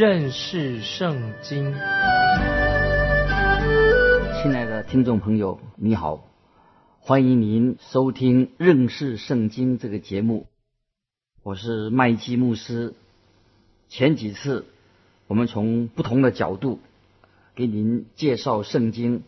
[0.00, 1.74] 认识圣经。
[4.40, 6.24] 亲爱的听众朋友，你好，
[7.00, 10.46] 欢迎您收听《认识圣经》这个节目。
[11.42, 12.94] 我是麦基牧师。
[13.90, 14.64] 前几次
[15.26, 16.80] 我们从不同的角度
[17.54, 19.22] 给您介绍圣经，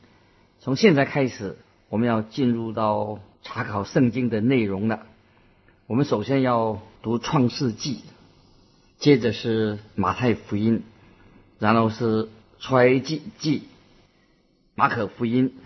[0.58, 1.58] 从现在开始，
[1.90, 5.02] 我们要进入到查考圣经的内容了。
[5.86, 7.96] 我们首先要读《创世纪》，
[9.02, 10.78] 接着是《马太福音》，
[11.58, 12.04] 然后是
[12.60, 13.58] 《出埃及记》。
[14.76, 15.56] 马可福音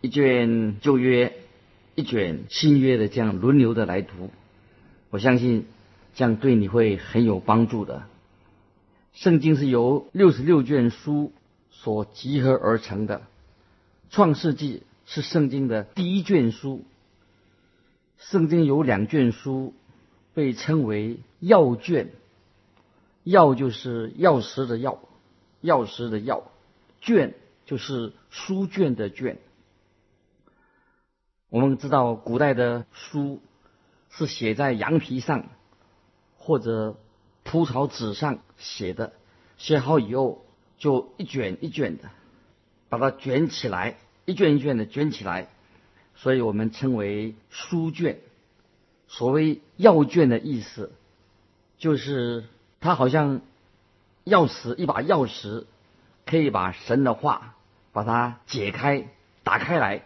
[0.00, 1.32] 一卷旧约，
[1.94, 4.32] 一卷新约的这样轮流的来读，
[5.10, 5.66] 我相信
[6.16, 8.02] 这样对你会很有帮助的。
[9.12, 11.32] 圣经是由六十六卷书
[11.70, 13.18] 所集合而成的，
[14.10, 16.84] 《创世纪》是圣经的第一卷书。
[18.18, 19.74] 圣经有两卷书
[20.34, 22.08] 被称为要卷，
[23.30, 24.98] 要就是钥匙的钥，
[25.62, 26.50] 钥匙的药，
[27.00, 27.34] 卷。
[27.66, 29.38] 就是书卷的卷。
[31.50, 33.40] 我们知道，古代的书
[34.08, 35.46] 是写在羊皮上
[36.36, 36.96] 或者
[37.44, 39.12] 蒲草纸上写的，
[39.56, 40.44] 写好以后
[40.78, 42.10] 就一卷一卷的
[42.88, 45.48] 把它卷起来，一卷一卷的卷起来，
[46.16, 48.18] 所以我们称为书卷。
[49.06, 50.90] 所谓钥卷的意思，
[51.78, 52.46] 就是
[52.80, 53.40] 它好像
[54.24, 55.66] 钥匙，一把钥匙，
[56.26, 57.54] 可以把神的话。
[57.92, 59.08] 把它解开、
[59.42, 60.04] 打开来。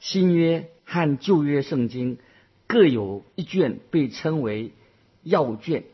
[0.00, 2.18] 新约和旧约圣经
[2.66, 4.72] 各有一卷被称为
[5.22, 5.84] 要卷。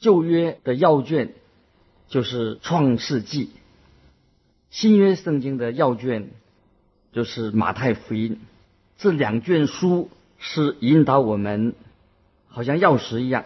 [0.00, 1.34] 旧约的要卷
[2.08, 3.50] 就是创世纪，
[4.70, 6.30] 新约圣经的要卷
[7.12, 8.40] 就是马太福音。
[8.98, 11.74] 这两卷书是引导我们，
[12.50, 13.44] 好像钥匙一样，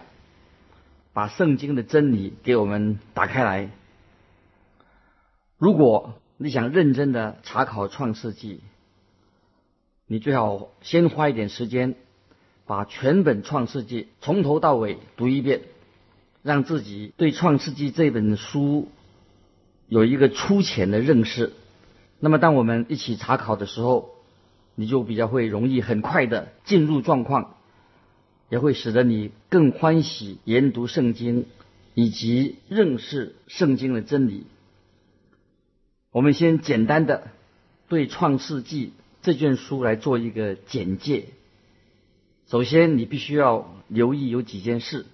[1.13, 3.69] 把圣经的真理给我们打开来。
[5.57, 8.55] 如果你想认真的查考《创世纪》，
[10.07, 11.95] 你最好先花一点时间，
[12.65, 15.61] 把全本《创世纪》从头到尾读一遍，
[16.43, 18.89] 让自己对《创世纪》这本书
[19.87, 21.53] 有一个粗浅的认识。
[22.19, 24.09] 那么，当我们一起查考的时候，
[24.75, 27.54] 你就比较会容易很快的进入状况，
[28.49, 31.45] 也会使得你更欢喜研读圣经
[31.93, 34.45] 以及认识圣经的真理。
[36.11, 37.27] 我们先简单的
[37.89, 38.87] 对《创世纪》
[39.21, 41.25] 这卷书来做一个简介。
[42.47, 45.05] 首先，你必须要留意有几件事，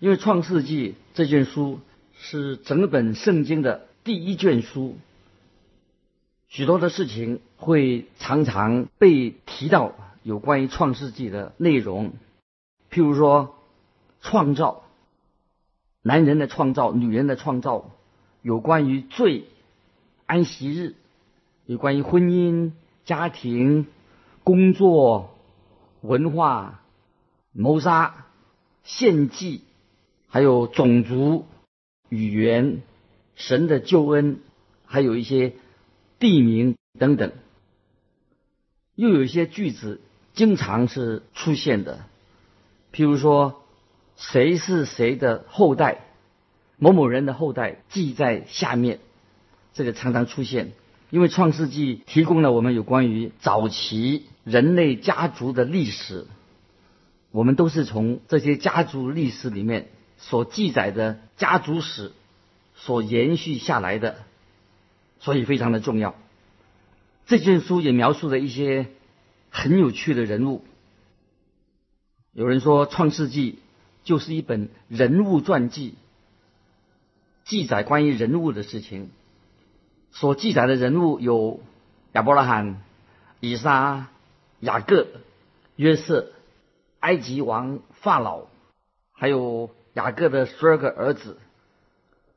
[0.00, 1.78] 因为《创世纪》这卷书
[2.18, 4.96] 是整本圣经的第一卷书，
[6.48, 12.12] 许多的事情会常常被提到有关于《创世纪》的内容，
[12.94, 13.56] 譬如说
[14.20, 14.84] 创造，
[16.00, 17.90] 男人的创造，女人的创造，
[18.40, 19.46] 有关于罪。
[20.26, 20.94] 安息日，
[21.66, 22.70] 有关于婚姻、
[23.04, 23.88] 家庭、
[24.44, 25.34] 工作、
[26.02, 26.82] 文化、
[27.52, 28.26] 谋杀、
[28.84, 29.62] 献祭，
[30.28, 31.46] 还有种族、
[32.08, 32.80] 语言、
[33.34, 34.38] 神的救恩，
[34.86, 35.54] 还有一些
[36.20, 37.32] 地名等等。
[38.94, 40.00] 又有一些句子
[40.32, 42.06] 经常是出现的，
[42.94, 43.64] 譬如说，
[44.16, 46.04] 谁是谁的后代，
[46.78, 49.00] 某某人的后代，记在下面。
[49.72, 50.70] 这个常常出现，
[51.10, 56.28] 因为《创世纪》提供了我们有关于早期人类家族的历史，
[57.32, 62.12] 我们都是从这些家族历史里面所记载的家族史
[62.76, 64.18] 所延续下来的，
[65.18, 66.14] 所以非常的重要。
[67.26, 68.86] 这卷书也描述了一些
[69.50, 70.64] 很有趣的人物。
[72.34, 73.52] 有人说，《创世纪》
[74.02, 75.94] 就是一本人物传记，
[77.44, 79.10] 记载关于人物的事情。
[80.10, 81.60] 所记载的人物有
[82.12, 82.82] 亚伯拉罕、
[83.38, 84.08] 以撒、
[84.58, 85.06] 雅各、
[85.76, 86.32] 约瑟、
[86.98, 88.46] 埃及王法老，
[89.12, 91.38] 还有雅各的十二个儿子。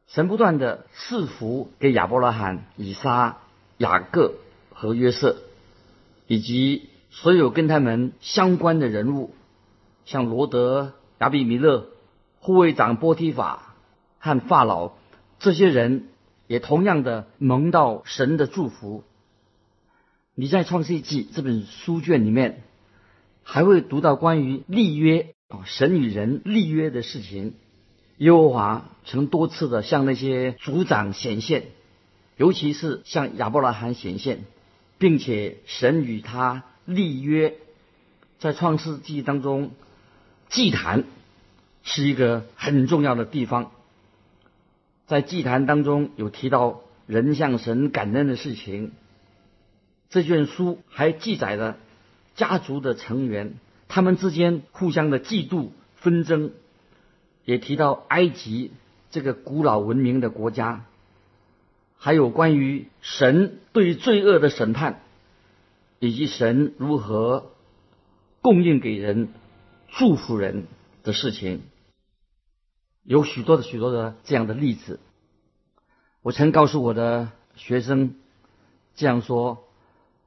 [0.06, 3.40] 神不断的赐福给亚伯拉罕、以撒、
[3.80, 4.36] 雅各
[4.72, 5.38] 和约瑟，
[6.28, 9.34] 以及所有跟他们相关的人物，
[10.08, 11.90] 像罗德、亚比米勒、
[12.40, 13.76] 护卫长波提法
[14.18, 14.94] 和法老
[15.38, 16.08] 这些人。
[16.50, 19.04] 也同样的蒙到神的祝福。
[20.34, 22.64] 你在创世纪这本书卷里面，
[23.44, 27.56] 还会读到关于立约啊，神与人立约的事情。
[28.16, 31.66] 耶和华曾多次的向那些族长显现，
[32.38, 34.46] 尤其是向亚伯拉罕显现，
[34.98, 37.56] 并且神与他立约，
[38.40, 39.72] 在创世纪当中
[40.50, 41.04] 祭坛
[41.84, 43.72] 是一个很重要的地方。
[45.06, 48.92] 在祭坛当中有提到人向神感恩的事情。
[50.10, 51.78] 这卷书还记载了
[52.36, 53.56] 家族的成员，
[53.88, 56.52] 他们之间互相的嫉妒纷争，
[57.44, 58.72] 也提到埃及
[59.12, 60.86] 这个古老文明的国家，
[61.98, 65.02] 还有关于神对罪恶的审判，
[66.00, 67.52] 以及神如何
[68.42, 69.30] 供应给人、
[69.98, 70.68] 祝福人
[71.02, 71.64] 的事情，
[73.02, 75.00] 有许多的许多的这样的例子。
[76.22, 78.14] 我曾告诉我的学生
[78.96, 79.64] 这样说。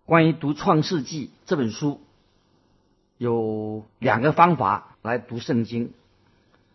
[0.06, 2.00] 关于读《创世纪》这本书，
[3.16, 5.92] 有两个方法来读圣经，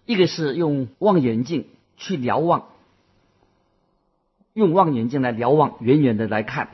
[0.05, 1.67] 一个是用望远镜
[1.97, 2.69] 去瞭望，
[4.53, 6.67] 用望远镜来瞭望，远远的来看；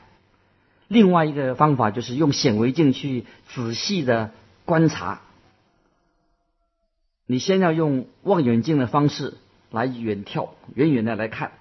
[0.88, 4.30] 另外一个方法就是用显微镜去仔细的
[4.66, 5.22] 观察。
[7.32, 9.36] 你先要用望远镜的方式
[9.70, 11.54] 来远眺，远远的来看，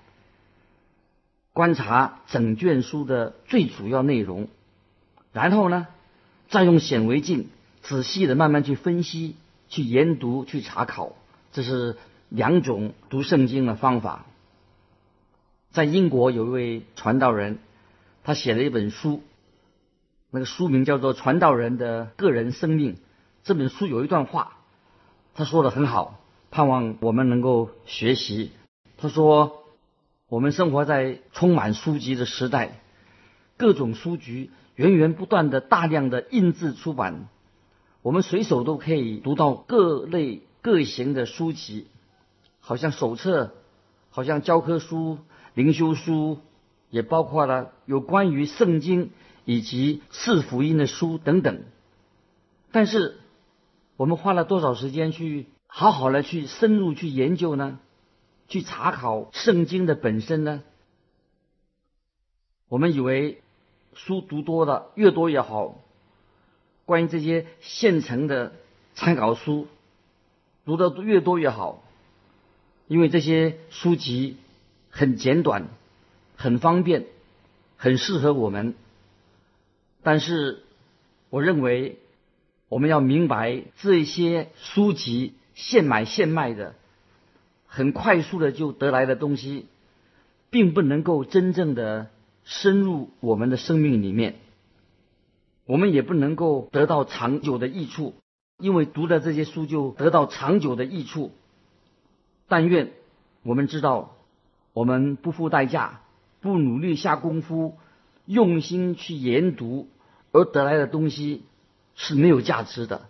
[1.52, 4.48] 观察整卷书的最主要内容。
[5.32, 5.86] 然后呢，
[6.48, 7.46] 再用显微镜
[7.82, 9.36] 仔细的慢慢去分析、
[9.68, 11.12] 去研读、去查考，
[11.52, 11.96] 这是
[12.28, 14.26] 两种读圣经的方法。
[15.70, 17.58] 在英国有一位传道人，
[18.24, 19.22] 他写了一本书，
[20.32, 22.94] 那个书名叫做《传道人的个人生命》。
[23.44, 24.56] 这本书有一段话，
[25.40, 26.20] 他说的很好，
[26.50, 28.50] 盼望我们能够学习。
[28.98, 29.64] 他说
[30.28, 32.78] ：“我们生活在充满书籍的时代，
[33.56, 37.26] 各种书籍。”源源不断的大量的印制出版，
[38.02, 41.86] 我们随手都可以读到各类各型的书籍，
[42.60, 43.54] 好像手册，
[44.10, 45.16] 好像教科书、
[45.54, 46.36] 灵修书，
[46.90, 49.10] 也包括了有关于圣经
[49.46, 51.62] 以及四福音的书等等。
[52.72, 53.18] 但是，
[54.00, 57.78] 我们花了多少时间去好好的去深入去研究呢？
[58.48, 60.62] 去查考圣经的本身呢？
[62.68, 63.42] 我们以为。
[63.92, 65.74] 书读多了，越多越好。
[66.86, 68.52] 关于这些现成的
[68.94, 69.66] 参考书，
[70.64, 71.82] 读的越多越好，
[72.86, 74.36] 因为这些书籍
[74.90, 75.68] 很简短、
[76.36, 77.06] 很方便、
[77.76, 78.74] 很适合我们。
[80.04, 80.62] 但是，
[81.30, 81.98] 我认为
[82.70, 86.74] 我们要明白，这些书籍现买现卖的、
[87.66, 89.66] 很快速的就得来的东西，
[90.48, 92.08] 并不能够真正的。
[92.42, 94.36] 深入我们的生命里面，
[95.66, 98.14] 我们也不能够得到长久的益处，
[98.58, 101.32] 因为读了这些书就得到长久的益处。
[102.48, 102.92] 但愿
[103.44, 104.16] 我们知道，
[104.72, 106.00] 我们不付代价、
[106.40, 107.76] 不努力下功夫、
[108.24, 109.88] 用心去研读
[110.32, 111.42] 而得来的东西
[112.02, 113.08] 是没有价值的，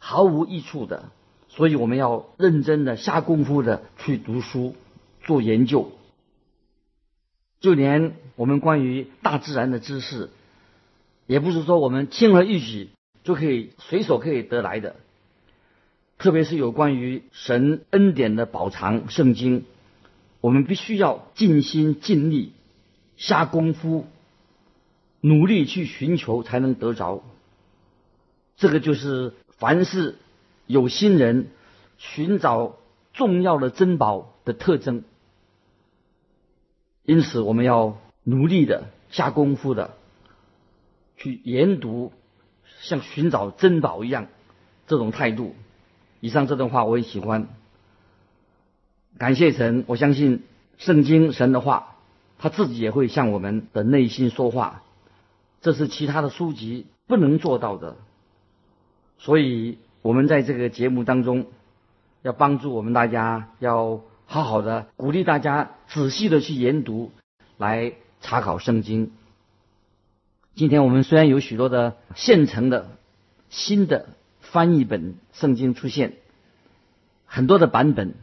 [0.00, 1.10] 毫无益处的。
[1.48, 4.74] 所以我们要认真的下功夫的去读书、
[5.22, 5.92] 做研究。
[7.60, 10.28] 就连我们关于大自然的知识，
[11.28, 12.88] 也不是说我们轻而易举
[13.22, 14.96] 就可以随手可以得来的。
[16.18, 19.64] 特别是有关于神恩典的宝藏圣经，
[20.40, 22.52] 我们必须要尽心尽力
[23.16, 24.04] 下功夫，
[25.20, 27.22] 努力去寻求，才能得着。
[28.56, 30.16] 这个就是凡是
[30.66, 31.48] 有心人
[31.98, 32.76] 寻找
[33.12, 35.04] 重要的珍宝的特征。
[37.04, 39.94] 因此，我们要努力的下功夫的
[41.16, 42.12] 去研读，
[42.80, 44.26] 像寻找珍宝一样
[44.86, 45.54] 这种态度。
[46.20, 47.48] 以上这段话我也喜欢。
[49.18, 50.42] 感谢神，我相信
[50.78, 51.96] 圣经神的话，
[52.38, 54.82] 他自己也会向我们的内心说话，
[55.60, 57.96] 这是其他的书籍不能做到的。
[59.18, 61.46] 所以，我们在这个节目当中，
[62.22, 64.00] 要帮助我们大家要。
[64.28, 67.12] 好好的鼓励大家仔细的去研读，
[67.58, 69.12] 来查考圣经。
[70.56, 72.88] 今天我们虽然有许多的现成的
[73.50, 74.08] 新的
[74.40, 76.14] 翻译本圣经出现，
[77.24, 78.14] 很多的版本，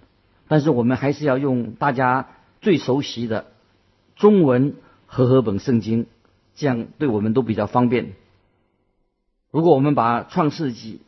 [0.49, 2.27] 但是我们还是要用大家
[2.59, 3.45] 最熟悉的
[4.17, 6.07] 中文和合本圣经，
[6.53, 8.11] 这样对我们都比较方便。
[9.53, 10.99] 如果我们把创世纪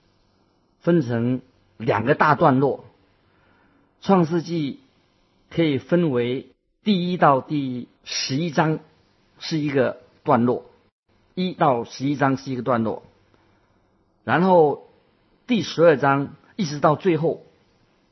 [0.80, 1.42] 分成
[1.78, 2.86] 两个大段落，
[4.00, 4.80] 创世纪。
[5.48, 6.50] 可以分为
[6.84, 8.80] 第一到第十一章
[9.40, 10.66] 是一个段落，
[11.34, 13.04] 一到十一章是一个段落，
[14.26, 14.90] 然后
[15.48, 17.44] 第十二章一直到最后，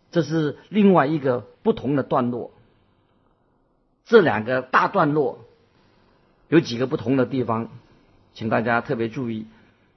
[0.09, 2.51] 这是另外一个不同的段落。
[4.05, 5.39] 这两个大段落
[6.47, 7.67] 有几个不同的地方，
[8.33, 9.47] 请大家特别注意。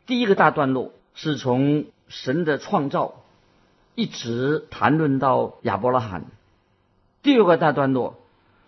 [0.06, 3.24] 第一个大段落是从神的创造
[3.96, 6.26] 一直谈论到亚伯拉罕。
[7.22, 8.14] 第二个大段落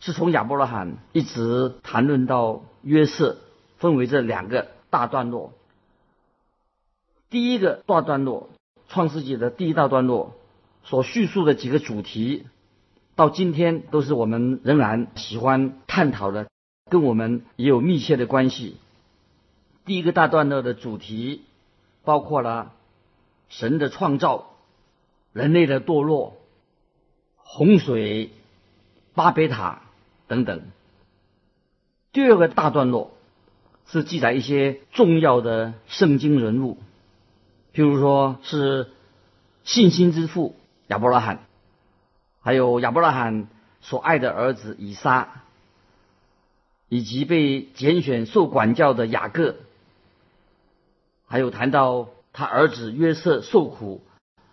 [0.01, 3.37] 是从亚伯拉罕一直谈论到约瑟，
[3.79, 5.53] 分为这两个大段落。
[7.31, 8.51] 第一个大段落，
[8.89, 10.35] 创世纪的第一大段落
[10.83, 12.47] 所叙述的几个主题，
[13.15, 16.49] 到今天都是我们仍然喜欢探讨的，
[16.91, 18.79] 跟我们也有密切的关系。
[19.89, 21.47] 第一个大段落的主题
[22.05, 22.73] 包括了
[23.49, 24.51] 神的创造、
[25.33, 26.37] 人类的堕落、
[27.37, 28.31] 洪水、
[29.15, 29.81] 巴别塔
[30.27, 30.61] 等等。
[32.13, 33.13] 第二个大段落
[33.87, 36.77] 是记载一些重要的圣经人物。
[37.73, 38.91] 譬如说是
[39.65, 40.55] 信心之父
[40.89, 41.47] 亚伯拉罕，
[42.43, 43.49] 还有亚伯拉罕
[43.81, 45.45] 所爱的儿子以撒，
[46.91, 49.57] 以及被拣选受管教的雅各，
[51.29, 54.03] 还有谈到他儿子约瑟受苦，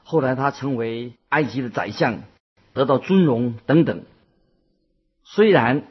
[0.04, 2.22] 后来他成为埃及的宰相，
[2.74, 4.04] 得到尊荣等等。
[5.24, 5.88] 虽然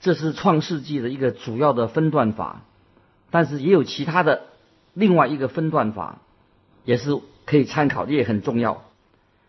[0.00, 2.62] 这是创世纪的一个主要的分段法，
[3.30, 4.42] 但是也有其他的
[4.92, 6.18] 另外一个分段法。
[6.84, 8.84] 也是可以参考的，也很重要。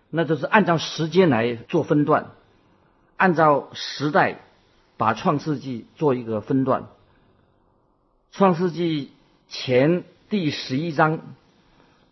[0.09, 2.31] 那就是按照时间来做分段，
[3.15, 4.39] 按照时代
[4.97, 6.87] 把创世纪做一个分段。
[8.31, 9.11] 创世纪
[9.47, 11.21] 前第十一章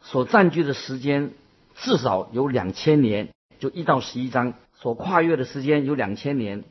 [0.02, 1.32] 所占据的时间
[1.74, 6.64] 至少有两千年，就一到十一章所跨越的时间有两千年，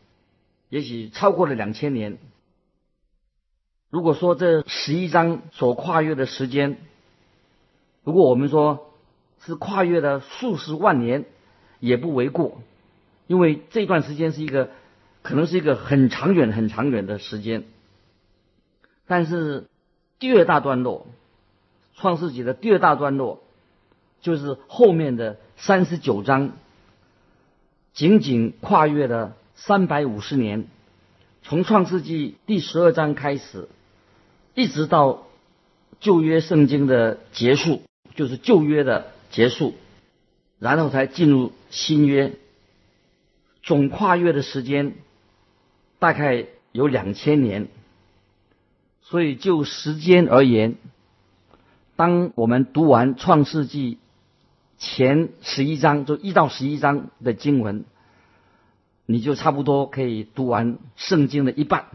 [0.71, 2.17] 也许超过了两千年。
[3.91, 6.79] 如果说这十一章所跨越的时间，
[8.05, 8.95] 如果我们说
[9.45, 11.27] 是跨越了数十万年，
[11.79, 12.63] 也不为过，
[13.27, 14.71] 因为这段时间是一个
[15.21, 17.65] 可能是一个很长远、很长远的时间。
[19.07, 19.69] 但是
[20.19, 21.07] 第二大段落，
[21.97, 23.43] 创世纪的第二大段落，
[24.21, 26.53] 就是后面的三十九章，
[27.93, 30.67] 仅仅跨越了三百五十年，
[31.43, 33.69] 从创世纪第十二章开始，
[34.55, 35.25] 一直到
[36.01, 37.83] 旧约圣经的结束。
[38.17, 39.75] 就是旧约的结束，
[40.61, 42.37] 然后才进入新约，
[43.65, 44.95] 总跨越的时间
[45.99, 47.67] 大概有两千年。
[49.03, 50.77] 所以就时间而言，
[51.97, 53.99] 当我们读完创世纪
[54.79, 57.85] 前十一章，就一到十一章的经文，
[59.07, 61.87] 你就差不多可以读完圣经的一半，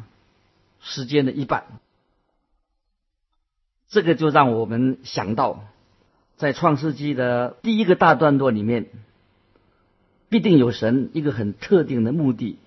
[0.80, 1.66] 时间的一半。
[3.90, 5.64] 这个就让我们想到。
[6.38, 8.86] 在创世纪的第一个大段落里面，
[10.30, 12.58] 必定有神一个很特定的目的。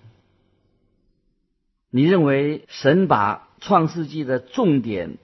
[1.89, 5.17] 你认为神把创世纪的重点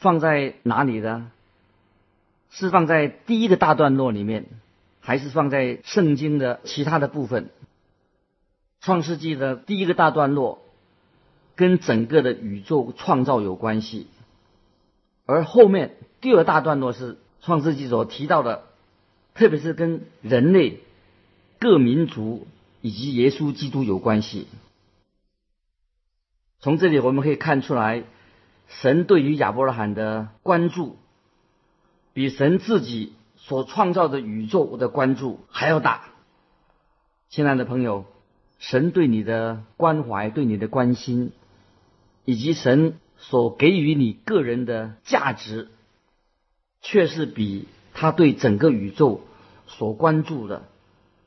[0.00, 1.30] 放在哪里呢？
[2.50, 4.46] 是放在第一个大段落里面，
[4.98, 7.50] 还是放在圣经的其他的部分？
[8.80, 10.60] 创世纪的第一个大段落
[11.54, 14.08] 跟整个的宇宙创造有关系，
[15.26, 17.16] 而后面第二大段落是。
[17.42, 18.64] 创世纪所提到的，
[19.32, 20.80] 特别是跟人类、
[21.58, 22.46] 各民族
[22.82, 24.46] 以及耶稣基督有关系。
[26.58, 28.04] 从这里我们可以看出来，
[28.70, 30.96] 神对于亚伯拉罕的关注，
[32.14, 36.04] 比神自己所创造的宇宙的关注还要大。
[37.28, 38.06] 亲爱的朋友，
[38.58, 41.32] 神对你的关怀、对你的关心，
[42.24, 45.68] 以及神所给予你个人的价值。
[46.82, 49.20] 却是比他对整个宇宙
[49.66, 50.62] 所关注的、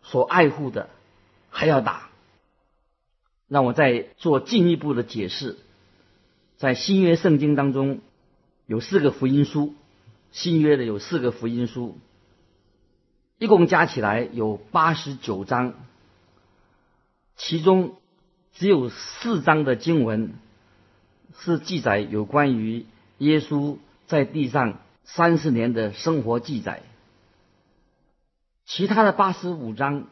[0.01, 0.89] 所爱护的
[1.51, 2.09] 还要大。
[3.47, 5.59] 让我再做进一步的解释，
[6.57, 7.99] 在新约圣经当中
[8.65, 9.73] 有四个福音书，
[10.31, 11.97] 新约的有四个福音书，
[13.37, 15.73] 一共加起来有八十九章，
[17.35, 17.95] 其中
[18.53, 20.33] 只有四章的经文
[21.37, 22.85] 是记载有关于
[23.17, 24.79] 耶稣在地上。
[25.05, 26.81] 三十年的生活记载，
[28.65, 30.07] 其他的八十五章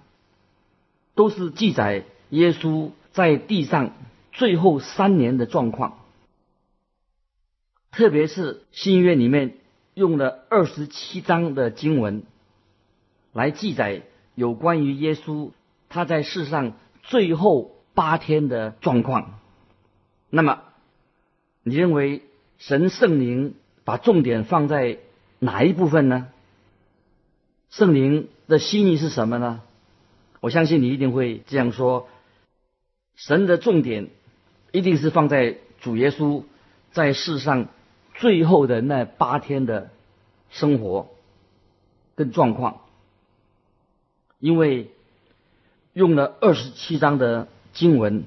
[1.16, 3.94] 都是记载耶稣在地上
[4.34, 6.01] 最后三年的状况。
[7.92, 9.58] 特别是新约里面
[9.94, 12.24] 用了二十七章的经文
[13.34, 14.04] 来记载
[14.36, 15.52] 有关于耶稣
[15.90, 19.40] 他在世上最后八天的状况。
[20.30, 20.62] 那么，
[21.64, 22.24] 你认为
[22.58, 23.56] 神圣灵？
[23.84, 25.00] 把重点放在
[25.40, 26.28] 哪一部分呢？
[27.72, 29.62] 圣灵的心意是什么呢？
[30.40, 32.08] 我相信你一定会这样说：
[33.16, 34.10] 神的重点
[34.72, 36.44] 一定是放在主耶稣
[36.92, 37.70] 在世上
[38.22, 39.90] 最后的那八天的
[40.52, 41.10] 生活
[42.16, 42.82] 跟状况。
[44.38, 44.92] 因为
[45.94, 48.26] 用了二十七章的经文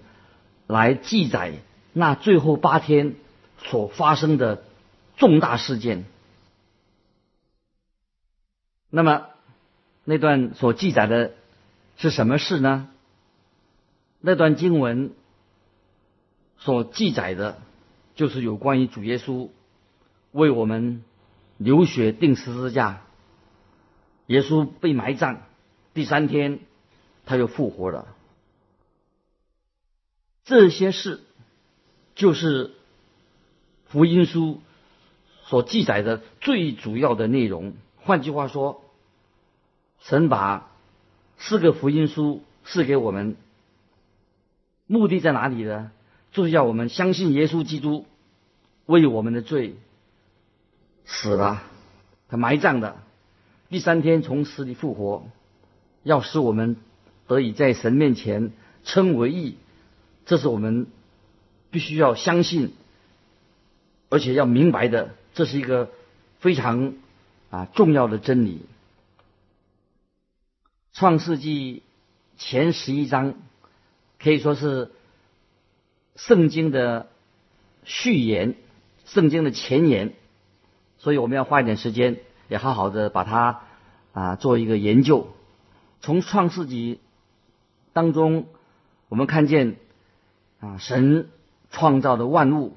[0.67, 1.55] 来记载
[1.93, 3.15] 那最后八天
[3.59, 4.65] 所发生的
[5.17, 6.05] 重大事件。
[8.91, 9.27] 那么
[10.05, 11.33] 那段所记载的
[11.97, 12.89] 是什么事呢？
[14.21, 15.13] 那段经文
[16.59, 17.61] 所记载的，
[18.15, 19.51] 就是有关于主耶稣
[20.35, 21.05] 为我们
[21.59, 23.03] 流血钉十字架，
[24.27, 25.43] 耶稣被埋葬，
[25.95, 26.59] 第三天
[27.25, 28.09] 他又复活了。
[30.45, 31.21] 这些事
[32.17, 32.73] 就是
[33.87, 34.61] 福音书
[35.45, 37.75] 所记载的最主要的内容。
[37.99, 38.83] 换句话说，
[40.01, 40.69] 神把
[41.39, 43.37] 四个福音书赐给我们，
[44.89, 45.93] 目的在哪里呢？
[46.33, 48.05] 就是要我们相信耶稣基督
[48.87, 49.77] 为我们的罪
[51.05, 51.63] 死了，
[52.29, 52.97] 他埋葬的，
[53.69, 55.29] 第三天从死里复活，
[56.03, 56.77] 要使我们
[57.27, 58.53] 得以在神面前
[58.85, 59.57] 称为义。
[60.27, 60.87] 这是我们
[61.71, 62.73] 必须要相信，
[64.09, 65.91] 而且要明白的，这是一个
[66.39, 66.95] 非常
[67.51, 68.63] 啊重要的真理。
[70.95, 71.83] 创世纪
[72.39, 73.35] 前十一章
[74.19, 74.93] 可以说是
[76.17, 77.09] 圣经的
[77.85, 78.55] 序言，
[79.05, 80.15] 圣经的前言，
[81.05, 82.17] 所以我们要花一点时间，
[82.49, 83.61] 也好好的把它
[84.15, 85.29] 啊做一个研究。
[86.01, 86.99] 从创世纪
[87.93, 88.47] 当中，
[89.11, 89.77] 我们看见
[90.61, 91.29] 啊神
[91.71, 92.75] 创造的万物，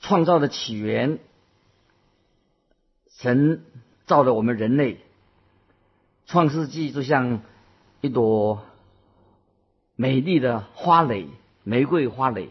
[0.00, 1.20] 创造的起源，
[3.08, 3.62] 神
[4.04, 4.98] 造了我们人类。
[6.26, 7.40] 创世纪就像
[8.00, 8.62] 一朵
[9.94, 11.28] 美丽的花蕾，
[11.62, 12.48] 玫瑰花蕾，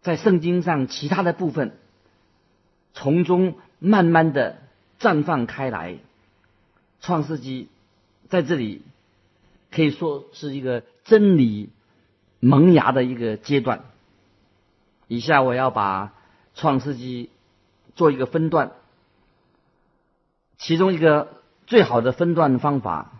[0.00, 1.76] 在圣经上其他的部分
[2.92, 4.58] 从中慢慢的
[4.98, 5.98] 绽放开来。
[7.00, 7.68] 创世纪
[8.28, 8.82] 在这里
[9.70, 11.70] 可以说是一个真理
[12.40, 13.84] 萌芽的一个阶段。
[15.08, 16.12] 以下我要把
[16.54, 17.30] 创世纪
[17.94, 18.72] 做一个分段，
[20.58, 21.38] 其中一个。
[21.66, 23.12] 最好的分段方法，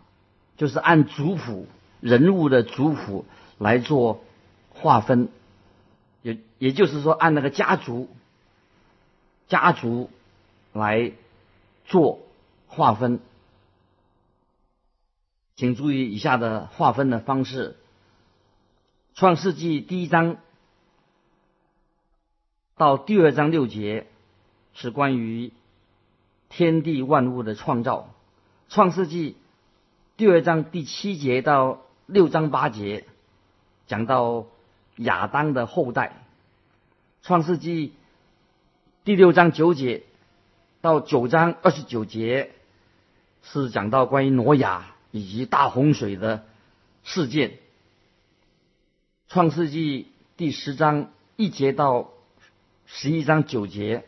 [0.56, 1.68] 就是按族谱
[2.00, 3.24] 人物的族谱
[3.58, 4.24] 来做
[4.70, 5.28] 划分，
[6.22, 8.08] 也也就是说按那个家族
[9.50, 10.08] 家族
[10.72, 11.12] 来
[11.84, 12.20] 做
[12.68, 13.20] 划分。
[15.56, 17.76] 请注意以下的划分的方式：
[19.14, 20.36] 创世纪第一章
[22.76, 24.06] 到第二章六节
[24.72, 25.52] 是关于
[26.48, 28.08] 天地万物的创造。
[28.68, 29.36] 创世纪
[30.16, 33.04] 第二章第七节到六章八节
[33.88, 34.46] 讲到
[34.96, 36.24] 亚当的后代。
[37.22, 37.92] 创世纪
[39.02, 40.02] 第六章九节
[40.82, 42.50] 到九章二十九节
[43.42, 46.44] 是讲到关于挪亚以及大洪水的
[47.02, 47.56] 事件。
[49.26, 52.10] 创世纪第十章一节到
[52.84, 54.04] 十一章九节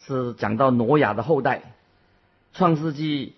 [0.00, 1.62] 是讲到挪亚的后代。
[2.52, 3.36] 创世纪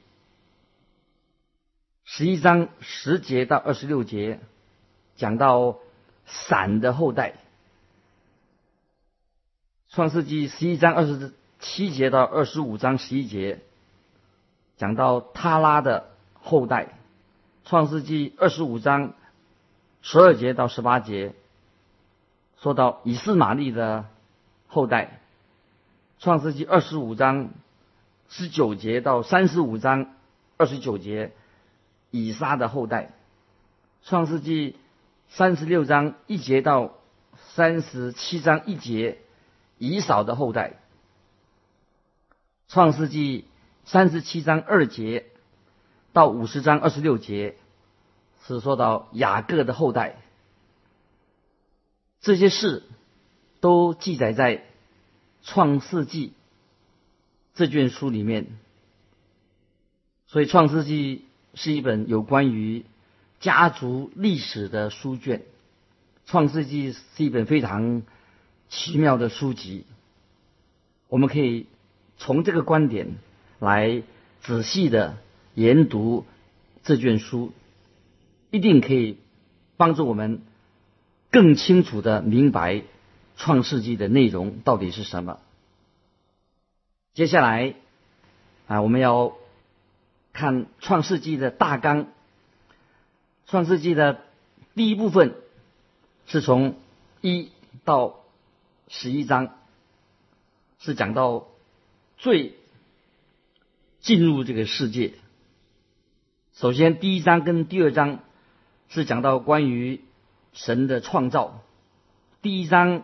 [2.03, 4.41] 十一章十节到二十六节，
[5.17, 5.77] 讲到
[6.25, 7.33] 闪的后代；
[9.97, 13.61] 创世纪十一章二十七节到二十五章十一节，
[14.77, 16.89] 讲到他拉的后代；
[17.65, 19.15] 创世纪二十五章
[20.03, 21.33] 十二节到十八节，
[22.61, 24.05] 说到以斯玛利的
[24.67, 25.19] 后代；
[26.19, 27.49] 创世纪二十五章
[28.29, 30.11] 十九节到三十五章
[30.59, 31.33] 二十九节。
[32.11, 33.15] 以撒的后代，
[34.05, 34.77] 创世纪
[35.31, 36.93] 三十六章一节到
[37.55, 39.17] 三十七章一节，
[39.79, 40.75] 以扫的后代。
[42.69, 43.45] 创世纪
[43.85, 45.27] 三十七章二节
[46.13, 47.57] 到五十章二十六节，
[48.45, 50.17] 是说到雅各的后代。
[52.21, 52.83] 这些事
[53.61, 54.65] 都记载在
[55.43, 56.33] 创世纪
[57.55, 58.47] 这卷书里面，
[60.27, 61.25] 所以创世纪。
[61.59, 62.85] 是一本有关于
[63.41, 65.39] 家族历史的书卷，
[66.27, 68.03] 《创世纪》是一本非常
[68.69, 69.85] 奇妙的书籍。
[71.09, 71.67] 我们可以
[72.17, 73.17] 从这个观点
[73.59, 74.03] 来
[74.41, 75.19] 仔细的
[75.55, 76.25] 研读
[76.83, 77.53] 这卷书，
[78.51, 79.19] 一定可以
[79.77, 80.43] 帮助我们
[81.31, 82.75] 更清楚的明白
[83.37, 85.39] 《创世纪》的内容到底是什么。
[87.15, 87.75] 接下来
[88.67, 89.37] 啊，我们要。
[90.39, 92.05] 看《创世纪》的大纲，
[93.47, 94.21] 《创世纪》的
[94.75, 95.35] 第一部分
[96.27, 96.75] 是从
[97.23, 97.51] 一
[97.87, 98.21] 到
[98.89, 99.53] 十一章，
[100.79, 101.49] 是讲到
[102.19, 102.55] 罪
[104.01, 105.15] 进入这个世界，
[106.55, 108.21] 首先，第一章跟第二章
[108.89, 110.03] 是讲到关于
[110.53, 111.63] 神的创造。
[112.43, 113.03] 第一章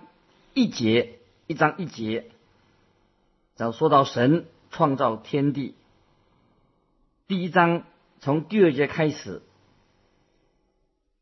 [0.54, 1.18] 一节，
[1.48, 2.30] 一章一节，
[3.56, 5.74] 然后说到神创造天地。
[7.26, 7.82] 第一章
[8.20, 9.42] 从第二节开始，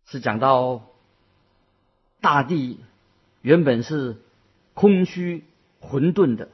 [0.04, 0.84] 是讲到
[2.20, 2.80] 大地
[3.40, 4.20] 原本是
[4.74, 5.44] 空虚
[5.80, 6.48] 混沌的。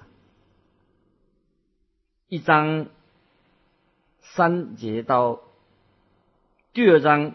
[2.28, 2.86] 一章
[4.20, 5.40] 三节到。
[6.72, 7.32] 第二章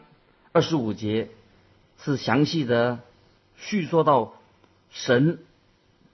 [0.52, 1.32] 二十五节
[1.98, 3.00] 是详细的
[3.58, 4.36] 叙说到
[4.92, 5.40] 神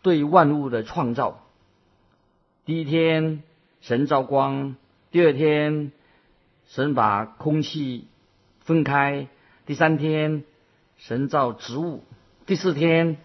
[0.02, 1.44] 对万物的创造。
[2.64, 3.44] 第一天，
[3.82, 4.78] 神造光；
[5.12, 5.92] 第二天，
[6.68, 8.08] 神把空气
[8.62, 9.28] 分开；
[9.66, 10.46] 第三天，
[10.96, 12.06] 神造植物；
[12.46, 13.18] 第四天，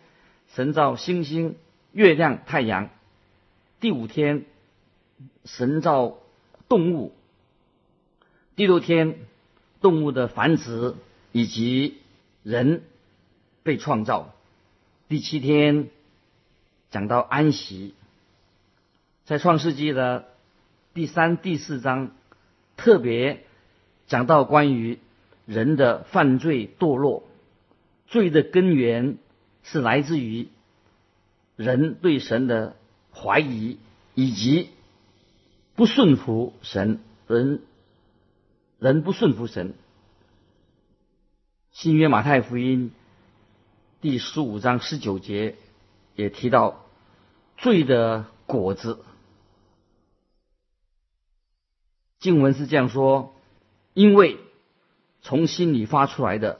[0.54, 1.56] 神造星星、
[1.92, 2.88] 月亮、太阳；
[3.80, 4.44] 第五天，
[5.44, 6.18] 神造
[6.68, 7.12] 动物；
[8.56, 9.16] 第六天。
[9.80, 10.94] 动物的繁殖
[11.32, 11.96] 以及
[12.44, 12.84] 人
[13.64, 14.32] 被创造。
[15.08, 15.88] 第七天
[16.88, 17.92] 讲到安息，
[19.24, 20.26] 在创世纪的
[20.94, 22.12] 第三、第四章
[22.76, 23.42] 特别
[24.06, 25.00] 讲到关于
[25.46, 27.24] 人的犯罪堕落，
[28.06, 29.18] 罪的根源
[29.62, 30.48] 是来自于
[31.56, 32.76] 人对神的
[33.14, 33.78] 怀疑
[34.14, 34.70] 以及
[35.74, 37.62] 不顺服神人。
[38.78, 39.74] 人不顺服神。
[41.70, 42.90] 新约马太福音
[44.00, 45.56] 第十五章十九节
[46.16, 46.84] 也提到
[47.56, 49.04] 罪的果子。
[52.18, 53.36] 经文是这样说：
[53.94, 54.40] 因为
[55.20, 56.58] 从心里发出来的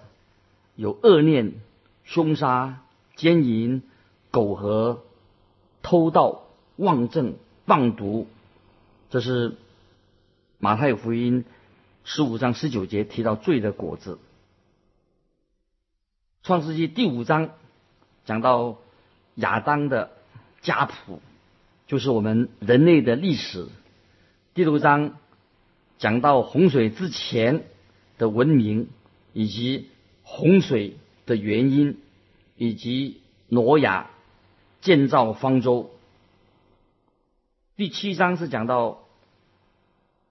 [0.76, 1.54] 有恶念、
[2.04, 2.82] 凶杀、
[3.22, 3.84] 奸淫、
[4.32, 5.04] 苟合、
[5.80, 6.42] 偷盗、
[6.74, 8.26] 妄政、妄毒。
[9.10, 9.54] 这是
[10.58, 11.44] 马太福音。
[12.02, 14.18] 十五章十九节提到罪的果子。
[16.42, 17.50] 创世纪第五章
[18.24, 18.78] 讲到
[19.36, 20.10] 亚当的
[20.60, 21.22] 家谱，
[21.86, 23.68] 就是我们人类的历史。
[24.52, 25.16] 第六章
[25.98, 27.62] 讲到洪水之前
[28.18, 28.88] 的文明，
[29.32, 29.86] 以及
[30.24, 31.98] 洪水的原因，
[32.56, 34.10] 以及挪亚
[34.80, 35.90] 建造方舟。
[37.76, 39.02] 第七章是讲到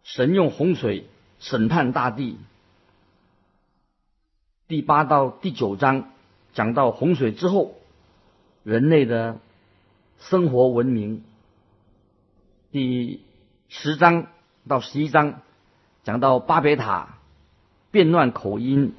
[0.04, 1.06] 神用洪水。
[1.44, 2.38] 审判大地，
[4.68, 6.12] 第八到第九章
[6.54, 7.74] 讲到洪水之后
[8.62, 9.40] 人类的
[10.20, 11.24] 生活文明。
[12.72, 13.22] 第
[13.70, 14.28] 十章
[14.68, 15.42] 到十一章
[16.04, 17.18] 讲到巴别塔
[17.90, 18.94] 变乱口音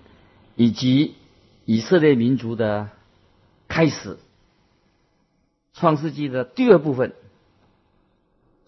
[0.56, 1.14] 以及
[1.64, 2.90] 以色列民族的
[3.72, 4.18] 开始。
[5.72, 7.14] 创世纪的第二部分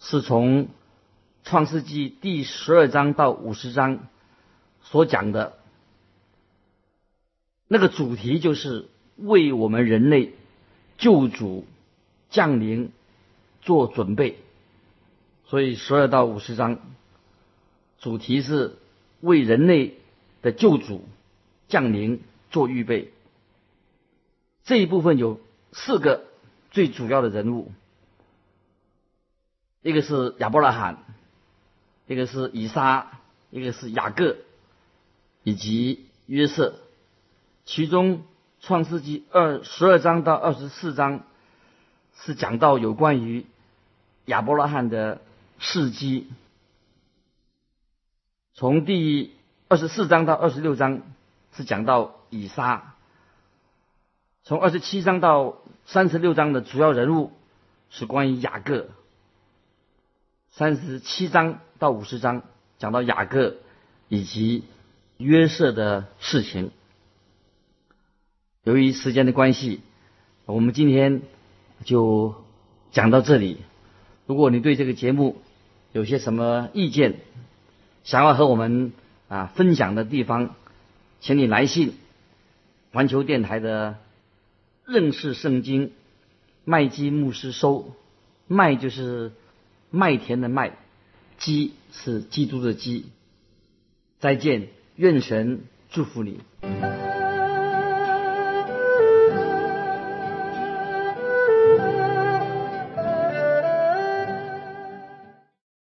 [0.01, 0.69] 是从。
[1.47, 4.09] 创世纪第十二章到五十章
[4.81, 5.59] 所讲的
[7.69, 8.89] 那个主题，就是
[9.19, 10.33] 为我们人类
[10.97, 11.67] 救主
[12.31, 12.93] 降临
[13.61, 14.39] 做准备。
[15.45, 16.81] 所以十二到五十章
[17.99, 18.79] 主题是
[19.21, 19.99] 为人类
[20.41, 21.05] 的救主
[21.69, 23.13] 降临做预备。
[24.65, 25.41] 这一部分有
[25.73, 26.25] 四个
[26.71, 27.73] 最主要的人物，
[29.83, 30.99] 一个是亚伯拉罕。
[32.07, 33.13] 一个是以撒，
[33.49, 34.37] 一个是雅各，
[35.43, 36.75] 以及约瑟。
[37.65, 38.25] 其中
[38.61, 41.23] 创世纪二十二章到二十四章
[42.15, 43.47] 是讲到有关于
[44.27, 45.23] 亚伯拉罕的
[45.59, 46.31] 事迹。
[48.53, 49.35] 从第
[49.69, 51.01] 二十四章到二十六章
[51.57, 52.94] 是讲到以撒。
[54.47, 57.33] 从二十七章到三十六章的主要人物
[57.89, 58.89] 是关于雅各。
[60.51, 62.43] 三十七章到五十章
[62.79, 63.57] 讲到雅各
[64.11, 64.65] 以及
[65.17, 66.73] 约瑟的事情。
[68.65, 69.81] 由于时间的关系，
[70.45, 71.23] 我们今天
[71.87, 72.35] 就
[72.93, 73.63] 讲到这里。
[74.27, 75.41] 如果你对这个节目
[75.93, 77.21] 有些什么意见，
[78.03, 78.93] 想要和我们
[79.29, 80.55] 啊分享的地方，
[81.23, 81.95] 请你来信
[82.93, 83.97] 环球电台的
[84.87, 85.93] 认识圣经
[86.65, 87.95] 麦基牧师收，
[88.47, 89.33] 麦就是。
[89.97, 90.77] 麦田的麦，
[91.39, 93.07] 基是基督的基。
[94.19, 96.41] 再见，愿神祝福你。